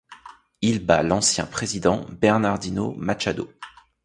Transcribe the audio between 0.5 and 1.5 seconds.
Il bat l'ancien